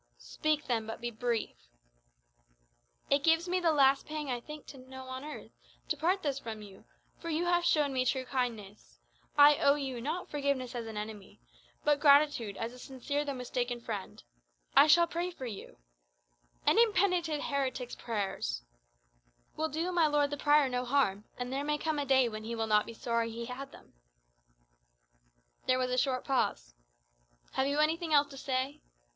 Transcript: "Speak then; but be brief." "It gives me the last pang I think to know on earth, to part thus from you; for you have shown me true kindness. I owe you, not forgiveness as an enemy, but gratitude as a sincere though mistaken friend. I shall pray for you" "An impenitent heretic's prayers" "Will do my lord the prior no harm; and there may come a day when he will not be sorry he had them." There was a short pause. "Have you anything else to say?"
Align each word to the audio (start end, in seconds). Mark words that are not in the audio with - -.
"Speak 0.17 0.65
then; 0.65 0.87
but 0.87 0.99
be 0.99 1.11
brief." 1.11 1.53
"It 3.11 3.21
gives 3.23 3.47
me 3.47 3.59
the 3.59 3.71
last 3.71 4.07
pang 4.07 4.31
I 4.31 4.39
think 4.41 4.65
to 4.65 4.79
know 4.79 5.03
on 5.05 5.23
earth, 5.23 5.51
to 5.89 5.95
part 5.95 6.23
thus 6.23 6.39
from 6.39 6.63
you; 6.63 6.85
for 7.19 7.29
you 7.29 7.45
have 7.45 7.63
shown 7.63 7.93
me 7.93 8.03
true 8.03 8.25
kindness. 8.25 8.99
I 9.37 9.57
owe 9.57 9.75
you, 9.75 10.01
not 10.01 10.27
forgiveness 10.27 10.73
as 10.73 10.87
an 10.87 10.97
enemy, 10.97 11.39
but 11.83 11.99
gratitude 11.99 12.57
as 12.57 12.73
a 12.73 12.79
sincere 12.79 13.23
though 13.23 13.35
mistaken 13.35 13.79
friend. 13.79 14.23
I 14.75 14.87
shall 14.87 15.05
pray 15.05 15.29
for 15.29 15.45
you" 15.45 15.77
"An 16.65 16.79
impenitent 16.79 17.43
heretic's 17.43 17.93
prayers" 17.95 18.63
"Will 19.55 19.69
do 19.69 19.91
my 19.91 20.07
lord 20.07 20.31
the 20.31 20.35
prior 20.37 20.67
no 20.67 20.83
harm; 20.83 21.25
and 21.37 21.53
there 21.53 21.63
may 21.63 21.77
come 21.77 21.99
a 21.99 22.05
day 22.07 22.27
when 22.27 22.43
he 22.43 22.55
will 22.55 22.65
not 22.65 22.87
be 22.87 22.93
sorry 22.95 23.29
he 23.29 23.45
had 23.45 23.71
them." 23.71 23.93
There 25.67 25.77
was 25.77 25.91
a 25.91 25.97
short 25.99 26.25
pause. 26.25 26.73
"Have 27.51 27.67
you 27.67 27.77
anything 27.77 28.15
else 28.15 28.29
to 28.29 28.37
say?" 28.39 28.81